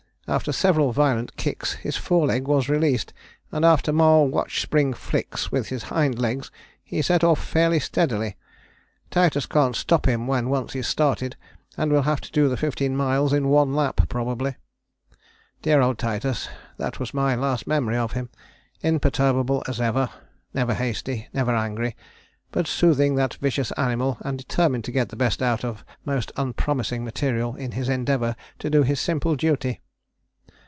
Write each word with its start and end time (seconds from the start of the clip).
After 0.27 0.53
several 0.53 0.93
violent 0.93 1.35
kicks 1.35 1.73
his 1.73 1.97
foreleg 1.97 2.47
was 2.47 2.69
released, 2.69 3.11
and 3.51 3.65
after 3.65 3.91
more 3.91 4.25
watch 4.29 4.61
spring 4.61 4.93
flicks 4.93 5.51
with 5.51 5.67
his 5.67 5.83
hind 5.91 6.19
legs 6.19 6.49
he 6.81 7.01
set 7.01 7.21
off 7.21 7.43
fairly 7.43 7.81
steadily. 7.81 8.37
Titus 9.09 9.45
can't 9.45 9.75
stop 9.75 10.07
him 10.07 10.27
when 10.27 10.47
once 10.47 10.71
he 10.71 10.79
has 10.79 10.87
started, 10.87 11.35
and 11.75 11.91
will 11.91 12.03
have 12.03 12.21
to 12.21 12.31
do 12.31 12.47
the 12.47 12.55
fifteen 12.55 12.95
miles 12.95 13.33
in 13.33 13.49
one 13.49 13.73
lap 13.75 14.07
probably! 14.07 14.55
"Dear 15.63 15.81
old 15.81 15.97
Titus 15.97 16.47
that 16.77 16.97
was 16.97 17.13
my 17.13 17.35
last 17.35 17.67
memory 17.67 17.97
of 17.97 18.13
him. 18.13 18.29
Imperturbable 18.79 19.63
as 19.67 19.81
ever; 19.81 20.07
never 20.53 20.75
hasty, 20.75 21.27
never 21.33 21.53
angry, 21.53 21.93
but 22.53 22.67
soothing 22.67 23.15
that 23.15 23.33
vicious 23.33 23.73
animal, 23.73 24.17
and 24.21 24.37
determined 24.37 24.85
to 24.85 24.93
get 24.93 25.09
the 25.09 25.17
best 25.17 25.41
out 25.41 25.65
of 25.65 25.83
most 26.05 26.31
unpromising 26.37 27.03
material 27.03 27.53
in 27.57 27.71
his 27.73 27.89
endeavour 27.89 28.37
to 28.59 28.69
do 28.69 28.83
his 28.83 29.01
simple 29.01 29.35
duty. 29.35 29.81